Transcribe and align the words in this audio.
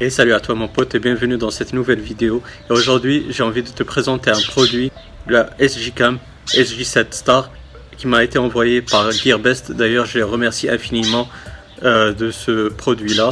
Et 0.00 0.10
salut 0.10 0.32
à 0.32 0.38
toi 0.38 0.54
mon 0.54 0.68
pote 0.68 0.94
et 0.94 1.00
bienvenue 1.00 1.38
dans 1.38 1.50
cette 1.50 1.72
nouvelle 1.72 1.98
vidéo. 1.98 2.40
Et 2.70 2.72
aujourd'hui 2.72 3.26
j'ai 3.30 3.42
envie 3.42 3.64
de 3.64 3.68
te 3.68 3.82
présenter 3.82 4.30
un 4.30 4.40
produit, 4.40 4.92
la 5.26 5.50
SG-Cam 5.58 6.18
SG7 6.46 7.06
Star, 7.10 7.50
qui 7.96 8.06
m'a 8.06 8.22
été 8.22 8.38
envoyé 8.38 8.80
par 8.80 9.10
GearBest. 9.10 9.72
D'ailleurs 9.72 10.06
je 10.06 10.18
les 10.18 10.22
remercie 10.22 10.70
infiniment 10.70 11.28
euh, 11.82 12.12
de 12.12 12.30
ce 12.30 12.68
produit 12.68 13.14
là 13.14 13.30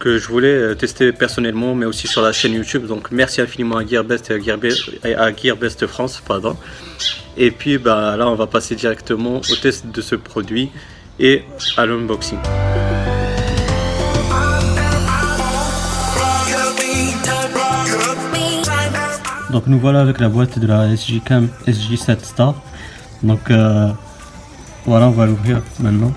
que 0.00 0.18
je 0.18 0.28
voulais 0.28 0.52
euh, 0.52 0.74
tester 0.74 1.12
personnellement 1.12 1.74
mais 1.74 1.86
aussi 1.86 2.06
sur 2.08 2.20
la 2.20 2.32
chaîne 2.32 2.52
YouTube. 2.52 2.86
Donc 2.86 3.10
merci 3.10 3.40
infiniment 3.40 3.78
à 3.78 3.86
GearBest 3.86 4.30
et 4.30 4.34
à 4.34 5.34
GearBest, 5.34 5.82
à 5.82 5.86
France. 5.86 6.22
Et 7.38 7.50
puis 7.50 7.78
bah, 7.78 8.18
là 8.18 8.28
on 8.28 8.34
va 8.34 8.46
passer 8.46 8.74
directement 8.74 9.38
au 9.38 9.56
test 9.56 9.86
de 9.86 10.02
ce 10.02 10.16
produit 10.16 10.68
et 11.18 11.42
à 11.78 11.86
l'unboxing. 11.86 12.38
Donc 19.52 19.66
nous 19.66 19.78
voilà 19.78 20.00
avec 20.00 20.18
la 20.18 20.30
boîte 20.30 20.58
de 20.58 20.66
la 20.66 20.96
SG 20.96 21.20
Cam 21.22 21.48
SG7 21.66 22.24
Star. 22.24 22.54
Donc 23.22 23.50
euh, 23.50 23.90
voilà, 24.86 25.08
on 25.08 25.10
va 25.10 25.26
l'ouvrir 25.26 25.60
maintenant. 25.78 26.10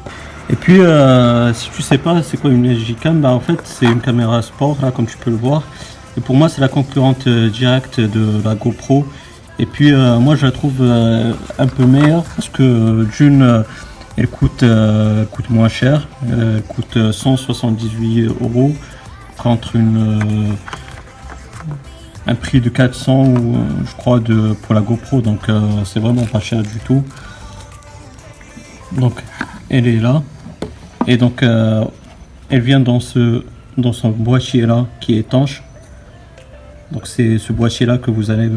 Et 0.50 0.56
puis 0.56 0.80
euh, 0.80 1.54
si 1.54 1.70
tu 1.70 1.82
sais 1.82 1.98
pas 1.98 2.24
c'est 2.24 2.38
quoi 2.38 2.50
une 2.50 2.66
SG 2.66 2.96
Cam, 2.96 3.20
bah 3.20 3.32
en 3.32 3.42
fait 3.42 3.60
c'est 3.66 3.88
une 3.88 4.00
caméra 4.00 4.42
sport 4.42 4.78
là 4.82 4.92
comme 4.92 5.06
tu 5.06 5.18
peux 5.18 5.32
le 5.32 5.36
voir. 5.36 5.64
Et 6.18 6.22
pour 6.22 6.38
moi 6.38 6.48
c'est 6.48 6.62
la 6.62 6.70
concurrente 6.70 7.28
euh, 7.28 7.50
directe 7.50 8.00
de 8.00 8.42
la 8.46 8.56
GoPro. 8.56 9.06
Et 9.60 9.66
puis 9.66 9.92
moi 9.94 10.36
je 10.38 10.46
la 10.46 10.52
trouve 10.52 10.82
un 10.82 11.68
peu 11.68 11.86
meilleure 11.86 12.24
parce 12.24 12.50
que 12.50 13.06
d'une 13.18 13.64
elle 14.18 14.28
coûte, 14.28 14.66
coûte 15.32 15.50
moins 15.50 15.70
cher, 15.70 16.10
elle 16.30 16.62
coûte 16.68 17.12
178 17.14 18.28
euros 18.42 18.74
contre 19.38 19.77
une 19.77 20.58
un 22.27 22.35
prix 22.35 22.59
de 22.59 22.70
400 22.70 23.26
ou 23.26 23.57
je 23.85 23.95
crois 23.95 24.20
de 24.20 24.54
pour 24.54 24.73
la 24.73 24.81
GoPro. 24.81 25.21
Donc 25.21 25.49
euh, 25.49 25.62
c'est 25.85 25.99
vraiment 25.99 26.26
pas 26.26 26.40
cher 26.40 26.63
du 26.63 26.79
tout. 26.85 27.04
Donc 28.93 29.21
elle 29.70 29.87
est 29.87 29.99
là. 29.99 30.23
Et 31.07 31.18
donc 31.18 31.43
euh, 31.43 31.85
elle 32.49 32.62
vient 32.62 32.79
dans 32.79 32.99
ce 32.99 33.43
dans 33.77 33.93
son 33.93 34.09
boîtier 34.09 34.65
là 34.65 34.85
qui 35.01 35.15
est 35.15 35.20
étanche 35.20 35.62
donc 36.91 37.07
c'est 37.07 37.37
ce 37.40 37.51
boîtier 37.51 37.85
là 37.85 37.98
que 37.98 38.09
vous 38.09 38.31
allez 38.31 38.49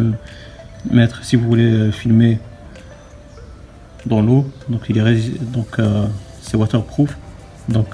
mettre 0.92 1.24
si 1.24 1.34
vous 1.34 1.44
voulez 1.48 1.72
euh, 1.72 1.90
filmer 1.90 2.38
dans 4.06 4.22
l'eau. 4.22 4.46
Donc 4.68 4.82
il 4.88 4.98
est 4.98 5.52
donc 5.52 5.80
c'est 6.40 6.56
waterproof. 6.56 7.16
Donc 7.68 7.86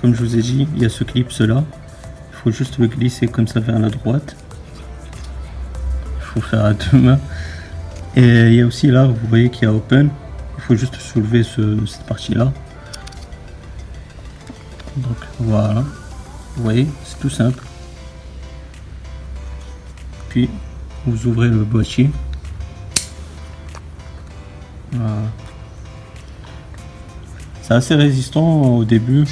comme 0.00 0.14
je 0.14 0.20
vous 0.20 0.36
ai 0.36 0.42
dit 0.42 0.66
il 0.76 0.82
y 0.82 0.84
a 0.84 0.88
ce 0.88 1.04
clip 1.04 1.30
là 1.40 1.62
il 2.32 2.36
faut 2.42 2.50
juste 2.50 2.78
le 2.78 2.88
glisser 2.88 3.28
comme 3.28 3.46
ça 3.46 3.60
vers 3.60 3.78
la 3.78 3.88
droite 3.88 4.36
faire 6.40 6.64
à 6.64 6.72
deux 6.74 6.98
mains. 6.98 7.20
Et 8.16 8.48
il 8.48 8.54
y 8.54 8.60
a 8.60 8.66
aussi 8.66 8.88
là, 8.88 9.06
vous 9.06 9.28
voyez 9.28 9.50
qu'il 9.50 9.64
y 9.64 9.66
a 9.66 9.72
open. 9.74 10.10
Il 10.58 10.62
faut 10.62 10.76
juste 10.76 10.96
soulever 10.96 11.42
cette 11.44 12.06
partie-là. 12.06 12.52
Donc 14.96 15.16
voilà. 15.38 15.84
Vous 16.56 16.62
voyez, 16.62 16.86
c'est 17.04 17.18
tout 17.18 17.30
simple. 17.30 17.62
Puis 20.28 20.48
vous 21.06 21.26
ouvrez 21.26 21.48
le 21.48 21.64
boîtier. 21.64 22.10
C'est 27.62 27.74
assez 27.74 27.94
résistant 27.94 28.62
au 28.76 28.84
début. 28.84 29.26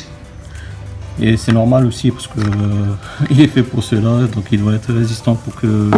Et 1.23 1.37
c'est 1.37 1.53
normal 1.53 1.87
aussi 1.87 2.11
parce 2.11 2.27
que 2.27 2.41
euh, 2.41 3.25
il 3.31 3.41
est 3.41 3.49
fait 3.49 3.63
pour 3.63 3.85
cela, 3.85 4.27
donc 4.35 4.45
il 4.53 4.61
doit 4.61 4.75
être 4.75 4.93
résistant 4.93 5.35
pour 5.35 5.55
que 5.55 5.91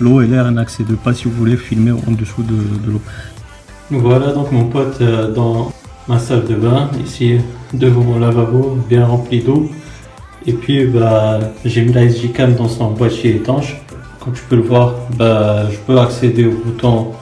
l'eau 0.00 0.20
et 0.20 0.26
l'air 0.26 0.50
n'accèdent 0.50 0.96
pas 0.96 1.14
si 1.14 1.24
vous 1.24 1.32
voulez 1.32 1.56
filmer 1.56 1.92
en 1.92 2.10
dessous 2.10 2.42
de, 2.42 2.90
l'eau. 2.90 3.00
Voilà 3.90 4.32
donc 4.32 4.50
mon 4.50 4.64
pote 4.64 4.98
euh, 5.00 5.30
dans 5.32 5.72
ma 6.08 6.18
salle 6.18 6.44
de 6.46 6.54
bain, 6.54 6.90
ici 7.04 7.38
devant 7.72 8.02
mon 8.02 8.18
lavabo 8.18 8.78
bien 8.88 9.06
rempli 9.06 9.42
d'eau. 9.42 9.70
Et 10.46 10.52
puis 10.52 10.86
bah, 10.86 11.38
j'ai 11.64 11.82
mis 11.82 11.92
la 11.92 12.08
SG 12.08 12.32
Cam 12.32 12.54
dans 12.54 12.68
son 12.68 12.90
boîtier 12.90 13.36
étanche. 13.36 13.80
Comme 14.18 14.32
tu 14.32 14.42
peux 14.48 14.56
le 14.56 14.62
voir, 14.62 14.94
bah, 15.16 15.70
je 15.70 15.76
peux 15.86 15.98
accéder 15.98 16.46
au 16.46 16.52
bouton 16.52 17.12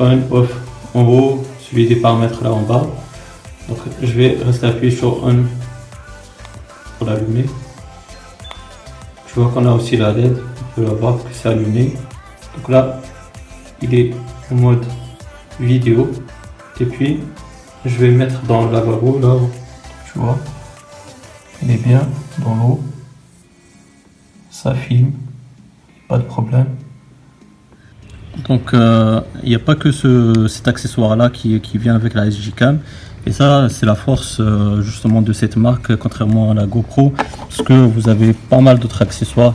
on, 0.00 0.18
off 0.30 0.52
en 0.94 1.02
haut, 1.02 1.44
suivi 1.60 1.86
des 1.88 1.96
paramètres 1.96 2.42
là 2.42 2.52
en 2.52 2.62
bas. 2.62 2.86
Donc 3.68 3.78
je 4.02 4.12
vais 4.12 4.38
rester 4.44 4.66
appuyé 4.66 4.94
sur 4.94 5.22
on 5.24 5.44
pour 6.98 7.06
l'allumer. 7.06 7.46
Tu 9.26 9.38
vois 9.38 9.50
qu'on 9.50 9.64
a 9.66 9.72
aussi 9.72 9.96
la 9.96 10.12
LED, 10.12 10.36
on 10.36 10.80
peut 10.80 10.86
voir 10.86 11.16
que 11.16 11.30
c'est 11.32 11.48
allumé. 11.48 11.94
Donc 12.56 12.68
là, 12.68 13.00
il 13.80 13.94
est 13.94 14.14
en 14.50 14.56
mode 14.56 14.84
vidéo. 15.60 16.10
Et 16.80 16.84
puis, 16.84 17.20
je 17.84 17.96
vais 17.96 18.10
mettre 18.10 18.40
dans 18.42 18.66
le 18.66 18.72
lavabo 18.72 19.18
là, 19.20 19.36
tu 20.12 20.18
vois. 20.18 20.38
Il 21.62 21.70
est 21.70 21.84
bien 21.84 22.06
dans 22.44 22.54
l'eau. 22.54 22.80
Ça 24.50 24.74
filme, 24.74 25.12
pas 26.08 26.18
de 26.18 26.24
problème. 26.24 26.66
Donc 28.48 28.72
euh, 28.72 29.20
il 29.42 29.48
n'y 29.48 29.54
a 29.54 29.60
pas 29.60 29.74
que 29.74 29.90
ce, 29.90 30.46
cet 30.48 30.68
accessoire 30.68 31.16
là 31.16 31.28
qui, 31.28 31.60
qui 31.60 31.78
vient 31.78 31.94
avec 31.94 32.14
la 32.14 32.30
SG 32.30 32.52
Cam. 32.52 32.78
Et 33.26 33.32
ça, 33.32 33.68
c'est 33.68 33.86
la 33.86 33.94
force 33.94 34.38
euh, 34.40 34.80
justement 34.82 35.22
de 35.22 35.32
cette 35.32 35.56
marque, 35.56 35.94
contrairement 35.96 36.50
à 36.50 36.54
la 36.54 36.66
GoPro, 36.66 37.12
parce 37.40 37.62
que 37.62 37.72
vous 37.72 38.08
avez 38.08 38.32
pas 38.32 38.60
mal 38.60 38.78
d'autres 38.78 39.02
accessoires 39.02 39.54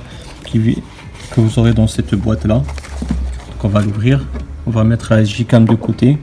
que 0.53 1.41
vous 1.41 1.57
aurez 1.57 1.73
dans 1.73 1.87
cette 1.87 2.13
boîte 2.13 2.45
là. 2.45 2.55
Donc 2.55 3.63
on 3.63 3.67
va 3.67 3.81
l'ouvrir, 3.81 4.23
on 4.67 4.71
va 4.71 4.83
mettre 4.83 5.13
la 5.13 5.23
SG-Cam 5.23 5.65
de 5.65 5.73
côté. 5.73 6.19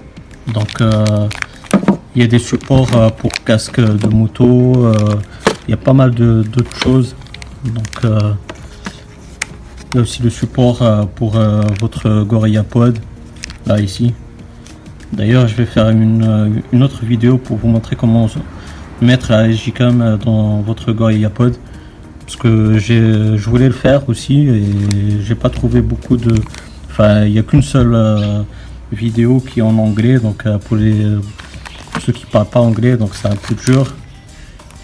Donc 0.54 0.80
euh, 0.80 1.26
il 2.14 2.22
y 2.22 2.24
a 2.24 2.28
des 2.28 2.38
supports 2.38 2.94
euh, 2.94 3.10
pour 3.10 3.32
casque 3.44 3.80
de 3.80 4.08
moto, 4.08 4.92
il 5.66 5.70
y 5.70 5.74
a 5.74 5.76
pas 5.76 5.92
mal 5.92 6.12
d'autres 6.12 6.76
choses. 6.76 7.16
Donc 7.64 8.04
il 8.04 9.96
y 9.96 9.98
a 9.98 10.02
aussi 10.02 10.22
le 10.22 10.30
support 10.30 11.08
pour 11.16 11.36
votre 11.80 12.22
Gorilla 12.22 12.62
Pod, 12.62 12.96
là 13.66 13.80
ici. 13.80 14.14
D'ailleurs, 15.12 15.48
je 15.48 15.54
vais 15.56 15.66
faire 15.66 15.88
une, 15.90 16.52
autre 16.80 17.04
vidéo 17.04 17.36
pour 17.36 17.56
vous 17.56 17.68
montrer 17.68 17.96
comment 17.96 18.28
mettre 19.02 19.32
la 19.32 19.50
SGCAM 19.50 20.18
dans 20.24 20.60
votre 20.60 20.92
Gorilla 20.92 21.30
Pod. 21.30 21.56
Parce 22.20 22.36
que 22.36 22.78
je 22.78 23.48
voulais 23.48 23.66
le 23.66 23.74
faire 23.74 24.08
aussi 24.08 24.48
et 24.48 24.62
j'ai 25.20 25.34
pas 25.34 25.50
trouvé 25.50 25.80
beaucoup 25.80 26.16
de. 26.16 26.34
Enfin, 26.88 27.24
il 27.24 27.32
n'y 27.32 27.38
a 27.40 27.42
qu'une 27.42 27.62
seule 27.62 27.92
euh, 27.94 28.42
vidéo 28.92 29.40
qui 29.40 29.58
est 29.58 29.62
en 29.62 29.76
anglais. 29.78 30.18
Donc, 30.20 30.46
euh, 30.46 30.58
pour, 30.58 30.78
ceux 30.78 32.12
qui 32.12 32.26
parlent 32.26 32.48
pas 32.48 32.60
anglais, 32.60 32.96
donc 32.96 33.10
c'est 33.14 33.28
un 33.28 33.36
peu 33.36 33.56
dur. 33.56 33.92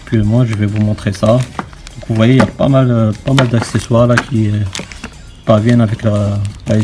Puis 0.05 0.17
moi, 0.17 0.45
je 0.45 0.55
vais 0.55 0.65
vous 0.65 0.81
montrer 0.81 1.13
ça. 1.13 1.37
Vous 2.09 2.15
voyez, 2.15 2.33
il 2.33 2.39
y 2.39 2.41
a 2.41 2.45
pas 2.45 2.67
mal, 2.67 3.11
pas 3.23 3.33
mal 3.33 3.47
d'accessoires 3.47 4.07
là 4.07 4.15
qui 4.15 4.49
parviennent 5.45 5.81
avec 5.81 6.03
la, 6.03 6.39
la 6.67 6.77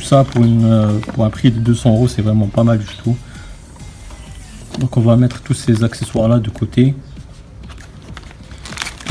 Ça 0.00 0.24
pour, 0.24 0.42
une, 0.42 0.64
euh, 0.64 0.98
pour 0.98 1.24
un 1.24 1.30
prix 1.30 1.52
de 1.52 1.60
200 1.60 1.90
euros, 1.90 2.08
c'est 2.08 2.20
vraiment 2.20 2.48
pas 2.48 2.64
mal 2.64 2.78
du 2.78 2.86
tout. 3.02 3.16
Donc 4.80 4.96
on 4.96 5.00
va 5.00 5.16
mettre 5.16 5.40
tous 5.40 5.54
ces 5.54 5.84
accessoires 5.84 6.28
là 6.28 6.40
de 6.40 6.50
côté. 6.50 6.94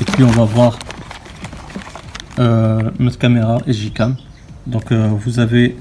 Et 0.01 0.03
puis 0.03 0.25
on 0.25 0.31
va 0.31 0.43
voir 0.43 0.77
euh, 2.39 2.91
notre 2.99 3.17
caméra 3.17 3.59
SG-Cam. 3.65 4.17
Donc 4.67 4.91
euh, 4.91 5.07
vous 5.07 5.39
avez 5.39 5.77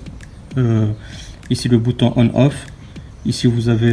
ici 1.50 1.68
le 1.68 1.78
bouton 1.78 2.12
on-off. 2.14 2.66
Ici 3.26 3.48
vous 3.48 3.68
avez 3.68 3.92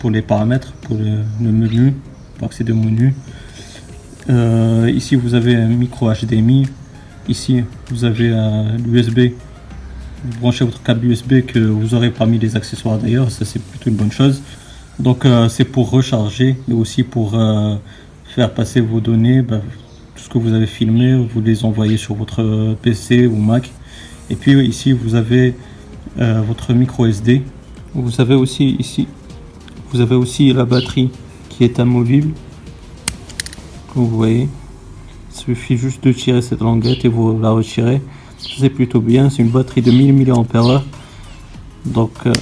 pour 0.00 0.10
les 0.10 0.20
paramètres, 0.20 0.72
pour 0.82 0.96
le, 0.96 1.24
menu, 1.40 1.94
pour 2.36 2.48
accéder 2.48 2.72
au 2.72 2.76
menu. 2.76 3.14
ici 4.94 5.16
vous 5.16 5.34
avez 5.34 5.56
un 5.56 5.68
micro 5.68 6.12
HDMI. 6.12 6.66
Ici 7.28 7.64
vous 7.88 8.04
avez 8.04 8.28
l'USB 8.86 9.32
vous 10.24 10.40
branchez 10.40 10.64
votre 10.64 10.82
câble 10.82 11.06
USB 11.06 11.44
que 11.46 11.58
vous 11.58 11.94
aurez 11.94 12.10
parmi 12.10 12.38
les 12.38 12.56
accessoires 12.56 12.98
d'ailleurs, 12.98 13.30
ça 13.30 13.44
c'est 13.44 13.62
plutôt 13.62 13.90
une 13.90 13.96
bonne 13.96 14.12
chose. 14.12 14.42
Donc 14.98 15.24
euh, 15.24 15.48
c'est 15.48 15.64
pour 15.64 15.90
recharger 15.90 16.56
et 16.68 16.72
aussi 16.72 17.02
pour 17.02 17.34
euh, 17.34 17.76
faire 18.34 18.52
passer 18.52 18.80
vos 18.80 19.00
données, 19.00 19.42
bah, 19.42 19.60
tout 20.14 20.22
ce 20.22 20.28
que 20.28 20.38
vous 20.38 20.52
avez 20.54 20.66
filmé, 20.66 21.14
vous 21.14 21.40
les 21.40 21.64
envoyez 21.64 21.96
sur 21.96 22.14
votre 22.14 22.74
PC 22.80 23.26
ou 23.26 23.36
Mac. 23.36 23.70
Et 24.30 24.36
puis 24.36 24.52
ici 24.66 24.92
vous 24.92 25.14
avez 25.14 25.54
euh, 26.18 26.42
votre 26.46 26.72
micro 26.72 27.06
SD. 27.06 27.42
Vous 27.94 28.20
avez 28.20 28.34
aussi 28.34 28.76
ici, 28.78 29.06
vous 29.92 30.00
avez 30.00 30.14
aussi 30.14 30.52
la 30.52 30.64
batterie 30.64 31.10
qui 31.50 31.64
est 31.64 31.78
amovible. 31.78 32.32
Vous 33.94 34.08
voyez, 34.08 34.48
il 35.30 35.38
suffit 35.38 35.76
juste 35.76 36.02
de 36.02 36.12
tirer 36.12 36.42
cette 36.42 36.60
languette 36.60 37.04
et 37.04 37.08
vous 37.08 37.38
la 37.38 37.50
retirez 37.50 38.00
c'est 38.58 38.70
plutôt 38.70 39.00
bien 39.00 39.30
c'est 39.30 39.42
une 39.42 39.50
batterie 39.50 39.82
de 39.82 39.90
1000 39.90 40.14
mAh 40.14 40.82
donc 41.84 42.12
euh, 42.26 42.32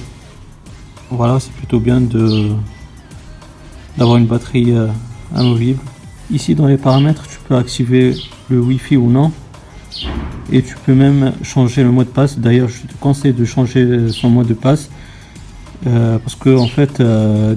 voilà 1.09 1.39
c'est 1.39 1.51
plutôt 1.53 1.79
bien 1.79 2.01
de 2.01 2.49
d'avoir 3.97 4.17
une 4.17 4.25
batterie 4.25 4.71
euh, 4.71 4.87
amovible 5.35 5.79
Ici 6.31 6.55
dans 6.55 6.67
les 6.67 6.77
paramètres, 6.77 7.27
tu 7.27 7.37
peux 7.47 7.55
activer 7.55 8.15
le 8.49 8.59
Wi-Fi 8.59 8.95
ou 8.95 9.09
non. 9.09 9.31
Et 10.51 10.63
tu 10.63 10.75
peux 10.83 10.95
même 10.95 11.33
changer 11.43 11.83
le 11.83 11.91
mot 11.91 12.03
de 12.03 12.09
passe. 12.09 12.39
D'ailleurs, 12.39 12.69
je 12.69 12.87
te 12.87 12.97
conseille 12.99 13.33
de 13.33 13.43
changer 13.43 14.09
son 14.09 14.29
mot 14.29 14.43
de 14.43 14.53
passe. 14.53 14.89
Euh, 15.85 16.17
parce 16.17 16.35
que 16.35 16.57
en 16.57 16.67
fait, 16.67 17.03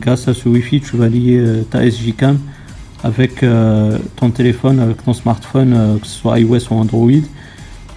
grâce 0.00 0.26
à 0.26 0.34
ce 0.34 0.48
Wi-Fi, 0.48 0.81
tu 0.81 0.96
vas 0.96 1.08
lier 1.08 1.62
ta 1.70 1.88
SJ-Cam 1.88 2.38
avec 3.04 3.44
ton 4.16 4.31
téléphone, 4.31 4.81
avec 4.81 5.02
ton 5.04 5.14
smartphone, 5.14 5.98
que 6.00 6.06
ce 6.06 6.19
soit 6.19 6.40
iOS 6.40 6.70
ou 6.70 6.75
Android. 6.75 7.22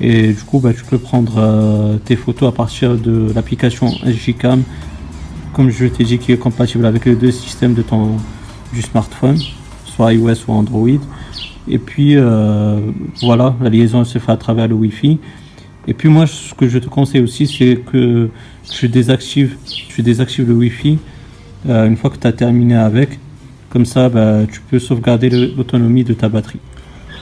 Et 0.02 0.34
du 0.34 0.42
coup, 0.44 0.60
bah, 0.60 0.74
tu 0.74 0.84
peux 0.84 0.98
prendre 0.98 2.00
tes 2.06 2.16
photos 2.16 2.50
à 2.50 2.52
partir 2.52 2.96
de 2.96 3.32
l'application 3.36 3.88
SJ-Cam, 4.06 4.64
comme 5.54 5.70
je 5.70 5.88
t'ai 5.88 6.04
dit, 6.06 6.18
qui 6.20 6.32
est 6.32 6.38
compatible 6.38 6.86
avec 6.86 7.06
les 7.06 7.16
deux 7.16 7.32
systèmes 7.32 7.74
de 7.74 7.82
ton, 7.82 8.18
du 8.74 8.82
smartphone, 8.82 9.38
soit 9.86 10.14
iOS 10.14 10.46
ou 10.48 10.54
Android. 10.54 10.88
Et 11.68 11.78
puis 11.80 12.16
voilà, 13.22 13.56
la 13.62 13.70
liaison 13.70 14.06
se 14.06 14.20
fait 14.20 14.32
à 14.32 14.38
travers 14.38 14.68
le 14.70 14.76
Wi-Fi. 14.76 15.20
Et 15.90 15.94
puis 15.94 16.08
moi, 16.08 16.28
ce 16.28 16.54
que 16.54 16.68
je 16.68 16.78
te 16.78 16.88
conseille 16.88 17.22
aussi, 17.22 17.48
c'est 17.48 17.78
que 17.78 18.30
tu 18.70 18.88
désactives, 18.90 19.56
tu 19.66 20.04
désactives 20.04 20.48
le 20.48 20.54
Wi-Fi 20.54 21.00
euh, 21.68 21.88
une 21.88 21.98
fois 21.98 22.10
que 22.10 22.18
tu 22.18 22.28
as 22.28 22.32
terminé 22.32 22.76
avec. 22.76 23.18
Comme 23.70 23.86
ça, 23.86 24.10
bah, 24.10 24.42
tu 24.52 24.62
peux 24.62 24.80
sauvegarder 24.80 25.30
l'autonomie 25.30 26.04
de 26.04 26.14
ta 26.14 26.30
batterie. 26.30 26.60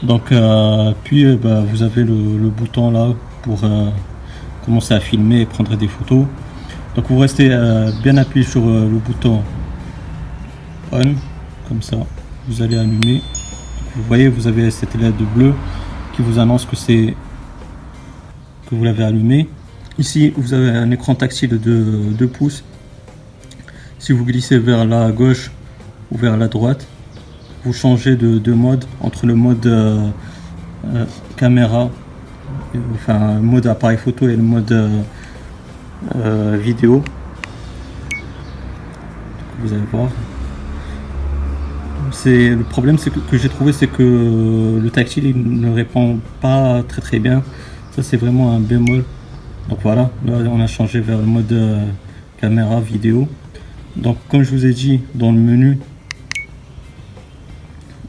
Donc, 0.04 0.32
euh, 0.32 0.94
puis 1.04 1.26
euh, 1.26 1.38
bah, 1.42 1.62
vous 1.62 1.84
avez 1.84 2.04
le, 2.04 2.50
bouton 2.50 2.92
là 2.92 3.14
pour 3.42 3.62
commencer 4.66 4.94
à 4.94 5.00
filmer 5.00 5.42
et 5.42 5.46
prendre 5.46 5.76
des 5.76 5.88
photos. 5.88 6.26
Donc, 6.96 7.06
vous 7.10 7.20
restez 7.20 7.50
bien 8.04 8.18
appuyé 8.18 8.46
sur 8.46 8.66
le 8.66 8.98
bouton 8.98 9.42
on, 10.92 11.16
comme 11.68 11.82
ça. 11.82 11.98
Vous 12.48 12.62
allez 12.62 12.78
allumer. 12.78 13.22
Vous 13.96 14.04
voyez, 14.04 14.28
vous 14.28 14.48
avez 14.48 14.72
cette 14.72 14.96
LED 14.96 15.16
bleue 15.36 15.54
qui 16.16 16.22
vous 16.22 16.40
annonce 16.40 16.66
que 16.66 16.76
c'est 16.76 17.16
que 18.70 18.76
vous 18.76 18.84
l'avez 18.84 19.04
allumé. 19.04 19.50
Ici, 19.98 20.34
vous 20.36 20.54
avez 20.54 20.70
un 20.70 20.92
écran 20.92 21.16
tactile 21.16 21.50
de 21.50 22.14
2 22.18 22.28
pouces. 22.28 22.64
Si 24.00 24.12
vous 24.12 24.26
glissez 24.26 24.60
vers 24.60 24.86
la 24.86 25.12
gauche 25.12 25.52
ou 26.12 26.18
vers 26.18 26.38
la 26.38 26.48
droite, 26.48 26.88
vous 27.68 27.74
changez 27.74 28.16
de, 28.16 28.54
mode 28.54 28.86
entre 29.02 29.26
le 29.26 29.36
mode 29.36 29.66
euh, 29.68 30.08
euh, 30.86 31.06
caméra, 31.36 31.90
enfin 32.94 33.40
mode 33.42 33.68
appareil 33.68 33.98
photo 33.98 34.30
et 34.30 34.38
le 34.38 34.42
mode 34.42 34.72
euh, 36.16 36.58
vidéo. 36.62 37.04
Vous 39.60 39.74
allez 39.74 39.84
voir. 39.92 40.10
C'est 42.12 42.52
le 42.52 42.64
problème, 42.64 42.98
que, 42.98 43.10
que 43.10 43.38
j'ai 43.38 43.50
trouvé, 43.50 43.74
c'est 43.74 43.88
que 43.88 44.80
le 44.82 44.90
tactile 44.90 45.26
il 45.26 45.60
ne 45.60 45.74
répond 45.74 46.20
pas 46.40 46.84
très 46.88 47.02
très 47.02 47.20
bien. 47.20 47.44
Ça, 47.92 48.02
c'est 48.02 48.16
vraiment 48.16 48.54
un 48.54 48.60
bémol. 48.60 49.04
Donc 49.68 49.80
voilà, 49.84 50.10
là 50.26 50.38
on 50.50 50.62
a 50.62 50.68
changé 50.68 51.02
vers 51.02 51.18
le 51.18 51.26
mode 51.26 51.54
caméra 52.40 52.80
vidéo. 52.80 53.28
Donc 53.98 54.18
comme 54.30 54.44
je 54.44 54.52
vous 54.52 54.66
ai 54.66 54.72
dit 54.72 55.02
dans 55.16 55.34
le 55.34 55.40
menu, 55.40 55.80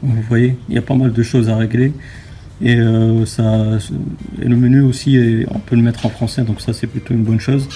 vous 0.01 0.21
voyez, 0.23 0.57
il 0.69 0.75
y 0.75 0.77
a 0.77 0.81
pas 0.81 0.95
mal 0.95 1.11
de 1.11 1.23
choses 1.23 1.49
à 1.49 1.55
régler. 1.55 1.91
Et, 2.61 2.75
euh, 2.75 3.25
ça, 3.25 3.77
le 4.37 4.55
menu 4.55 4.81
aussi, 4.81 5.45
on 5.49 5.59
peut 5.59 5.75
le 5.75 5.81
mettre 5.81 6.05
en 6.05 6.09
français, 6.09 6.43
donc 6.43 6.61
ça 6.61 6.73
c'est 6.73 6.87
plutôt 6.87 7.13
une 7.13 7.23
bonne 7.23 7.39
chose. 7.39 7.67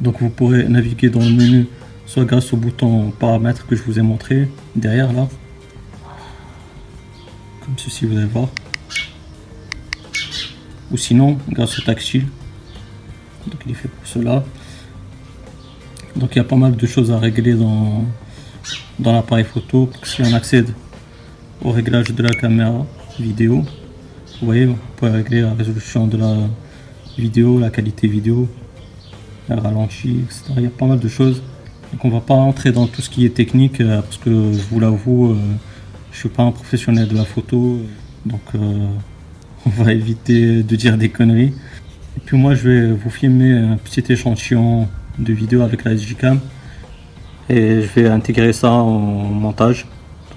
Donc 0.00 0.20
vous 0.20 0.30
pourrez 0.30 0.68
naviguer 0.68 1.10
dans 1.10 1.20
le 1.20 1.30
menu 1.30 1.66
soit 2.06 2.24
grâce 2.24 2.52
au 2.52 2.56
bouton 2.56 3.10
paramètres 3.10 3.66
que 3.66 3.76
je 3.76 3.82
vous 3.82 3.98
ai 3.98 4.02
montré 4.02 4.48
derrière 4.76 5.12
là. 5.12 5.28
Comme 7.64 7.74
ceci, 7.76 8.06
vous 8.06 8.16
allez 8.16 8.26
voir 8.26 8.48
ou 10.90 10.96
sinon 10.96 11.38
grâce 11.50 11.78
au 11.78 11.82
tactile 11.82 12.26
donc 13.46 13.60
il 13.66 13.72
est 13.72 13.74
fait 13.74 13.88
pour 13.88 14.06
cela 14.06 14.44
donc 16.16 16.30
il 16.34 16.38
y 16.38 16.40
a 16.40 16.44
pas 16.44 16.56
mal 16.56 16.76
de 16.76 16.86
choses 16.86 17.10
à 17.10 17.18
régler 17.18 17.54
dans, 17.54 18.04
dans 18.98 19.12
l'appareil 19.12 19.44
photo 19.44 19.90
si 20.02 20.22
on 20.22 20.32
accède 20.32 20.70
au 21.62 21.70
réglage 21.70 22.10
de 22.12 22.22
la 22.22 22.30
caméra 22.30 22.86
vidéo 23.18 23.64
vous 24.40 24.46
voyez 24.46 24.66
on 24.66 24.78
peut 24.96 25.08
régler 25.08 25.40
la 25.42 25.54
résolution 25.54 26.06
de 26.06 26.16
la 26.16 26.36
vidéo 27.16 27.58
la 27.58 27.70
qualité 27.70 28.06
vidéo 28.06 28.48
la 29.48 29.56
ralenti 29.56 30.20
etc 30.24 30.52
il 30.56 30.62
y 30.64 30.66
a 30.66 30.70
pas 30.70 30.86
mal 30.86 30.98
de 30.98 31.08
choses. 31.08 31.42
Donc 31.92 32.04
on 32.04 32.10
va 32.10 32.20
pas 32.20 32.34
entrer 32.34 32.70
dans 32.70 32.86
tout 32.86 33.00
ce 33.00 33.08
qui 33.08 33.24
est 33.24 33.34
technique 33.34 33.80
euh, 33.80 34.02
parce 34.02 34.18
que 34.18 34.30
je 34.30 34.60
vous 34.70 34.78
l'avoue 34.78 35.30
euh, 35.30 35.36
je 36.12 36.18
suis 36.18 36.28
pas 36.28 36.42
un 36.42 36.52
professionnel 36.52 37.08
de 37.08 37.16
la 37.16 37.24
photo 37.24 37.80
donc 38.26 38.42
euh, 38.54 38.86
on 39.66 39.70
va 39.70 39.92
éviter 39.92 40.62
de 40.62 40.76
dire 40.76 40.96
des 40.96 41.08
conneries. 41.08 41.52
Et 42.16 42.20
puis 42.24 42.36
moi, 42.36 42.54
je 42.54 42.68
vais 42.68 42.92
vous 42.92 43.10
filmer 43.10 43.52
un 43.52 43.76
petit 43.76 44.04
échantillon 44.12 44.88
de 45.18 45.32
vidéo 45.32 45.62
avec 45.62 45.84
la 45.84 45.96
SGCam 45.96 46.40
et 47.48 47.82
je 47.82 48.00
vais 48.00 48.08
intégrer 48.08 48.52
ça 48.52 48.70
en 48.70 48.98
montage. 48.98 49.86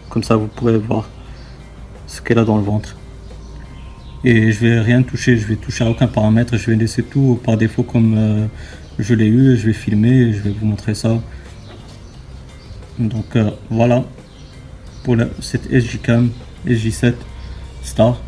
Comme 0.10 0.24
ça, 0.24 0.36
vous 0.36 0.48
pourrez 0.48 0.78
voir 0.78 1.08
ce 2.08 2.22
qu'elle 2.22 2.40
a 2.40 2.46
dans 2.46 2.58
le 2.58 2.64
ventre. 2.64 2.96
Et 4.24 4.52
je 4.52 4.60
vais 4.60 4.80
rien 4.80 5.02
toucher, 5.02 5.38
je 5.38 5.48
vais 5.48 5.56
toucher 5.56 5.84
à 5.84 5.90
aucun 5.90 6.08
paramètre, 6.08 6.56
je 6.56 6.70
vais 6.70 6.76
laisser 6.76 7.02
tout 7.02 7.40
par 7.44 7.58
défaut 7.58 7.84
comme 7.84 8.16
euh, 8.18 8.46
je 9.00 9.16
l'ai 9.16 9.26
eu, 9.26 9.58
je 9.58 9.66
vais 9.66 9.74
filmer 9.74 10.12
et 10.12 10.34
je 10.34 10.42
vais 10.42 10.52
vous 10.52 10.66
montrer 10.66 10.94
ça. 10.94 11.20
Donc 13.00 13.36
euh, 13.36 13.50
voilà 13.72 14.04
pour 15.04 15.16
cette 15.40 15.72
SGCam 15.72 16.30
SJ7 16.68 17.14
Star. 17.82 18.22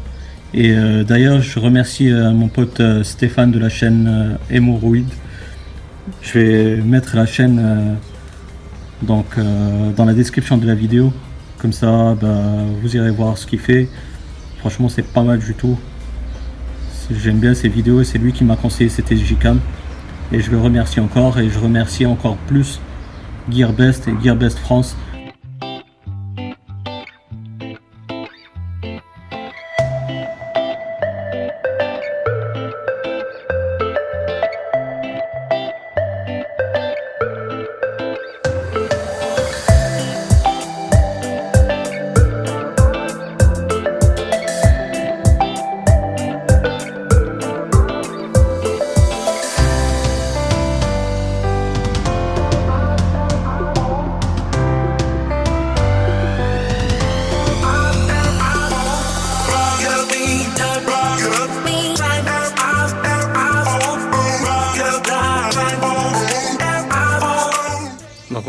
Et 0.55 0.71
euh, 0.71 1.03
d'ailleurs, 1.03 1.41
je 1.41 1.59
remercie 1.59 2.11
mon 2.11 2.47
pote 2.47 2.81
Stéphane 3.03 3.51
de 3.51 3.59
la 3.59 3.69
chaîne 3.69 4.37
Hémorroïde. 4.49 5.09
Je 6.21 6.39
vais 6.39 6.75
mettre 6.77 7.15
la 7.15 7.27
chaîne 7.27 7.97
donc, 9.03 9.25
dans 9.95 10.05
la 10.05 10.13
description 10.13 10.57
de 10.57 10.65
la 10.65 10.75
vidéo. 10.75 11.11
Comme 11.57 11.73
ça, 11.73 12.15
bah, 12.19 12.41
vous 12.81 12.95
irez 12.95 13.11
voir 13.11 13.37
ce 13.37 13.45
qu'il 13.45 13.59
fait. 13.59 13.87
Franchement, 14.59 14.89
c'est 14.89 15.05
pas 15.05 15.23
mal 15.23 15.39
du 15.39 15.53
tout. 15.53 15.77
J'aime 17.11 17.39
bien 17.39 17.53
ses 17.53 17.69
vidéos 17.69 18.01
et 18.01 18.05
c'est 18.05 18.17
lui 18.17 18.33
qui 18.33 18.43
m'a 18.43 18.55
conseillé 18.55 18.89
cette 18.89 19.13
SGCam. 19.13 19.59
Et 20.31 20.39
je 20.39 20.51
le 20.51 20.59
remercie 20.59 20.99
encore 20.99 21.39
et 21.39 21.49
je 21.49 21.59
remercie 21.59 22.05
encore 22.05 22.37
plus 22.47 22.79
Gearbest 23.49 24.07
et 24.07 24.13
Gearbest 24.23 24.57
France 24.57 24.95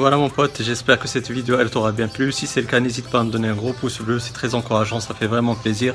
voilà 0.05 0.19
mon 0.19 0.29
pote, 0.29 0.61
j'espère 0.61 0.99
que 0.99 1.09
cette 1.09 1.31
vidéo 1.31 1.57
elle 1.59 1.71
t'aura 1.71 1.91
bien 1.91 2.09
plu. 2.09 2.31
Si 2.31 2.47
c'est 2.47 2.61
le 2.61 2.67
cas, 2.67 2.79
n'hésite 2.79 3.09
pas 3.09 3.21
à 3.21 3.25
me 3.25 3.31
donner 3.31 3.49
un 3.49 3.55
gros 3.55 3.73
pouce 3.73 4.03
bleu, 4.03 4.19
c'est 4.19 4.35
très 4.35 4.55
encourageant, 4.55 5.01
ça 5.01 5.15
fait 5.15 5.27
vraiment 5.27 5.55
plaisir. 5.55 5.95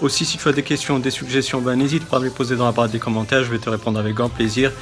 Aussi, 0.00 0.24
si 0.24 0.38
tu 0.38 0.48
as 0.48 0.52
des 0.52 0.62
questions, 0.62 0.98
des 0.98 1.10
suggestions, 1.10 1.60
ben, 1.60 1.76
n'hésite 1.76 2.06
pas 2.06 2.16
à 2.16 2.20
me 2.20 2.24
les 2.24 2.30
poser 2.30 2.56
dans 2.56 2.64
la 2.64 2.72
barre 2.72 2.88
des 2.88 2.98
commentaires, 2.98 3.44
je 3.44 3.50
vais 3.50 3.58
te 3.58 3.68
répondre 3.68 3.98
avec 3.98 4.14
grand 4.14 4.30
plaisir. 4.30 4.72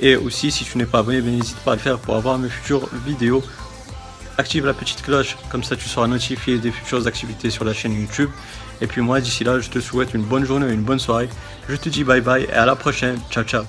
Et 0.00 0.16
aussi, 0.16 0.50
si 0.50 0.66
tu 0.66 0.76
n'es 0.76 0.84
pas 0.84 0.98
abonné, 0.98 1.22
ben, 1.22 1.34
n'hésite 1.34 1.56
pas 1.60 1.72
à 1.72 1.76
le 1.76 1.80
faire 1.80 1.98
pour 1.98 2.14
avoir 2.14 2.36
mes 2.36 2.50
futures 2.50 2.90
vidéos. 3.06 3.42
Active 4.36 4.66
la 4.66 4.74
petite 4.74 5.00
cloche, 5.00 5.38
comme 5.48 5.64
ça 5.64 5.74
tu 5.74 5.88
seras 5.88 6.06
notifié 6.06 6.58
des 6.58 6.72
futures 6.72 7.06
activités 7.06 7.48
sur 7.48 7.64
la 7.64 7.72
chaîne 7.72 7.98
YouTube. 7.98 8.28
Et 8.82 8.86
puis 8.86 9.00
moi, 9.00 9.22
d'ici 9.22 9.44
là, 9.44 9.60
je 9.60 9.70
te 9.70 9.80
souhaite 9.80 10.12
une 10.12 10.24
bonne 10.24 10.44
journée, 10.44 10.70
une 10.70 10.82
bonne 10.82 10.98
soirée. 10.98 11.30
Je 11.70 11.76
te 11.76 11.88
dis 11.88 12.04
bye 12.04 12.20
bye 12.20 12.44
et 12.44 12.52
à 12.52 12.66
la 12.66 12.76
prochaine. 12.76 13.18
Ciao, 13.30 13.44
ciao. 13.44 13.64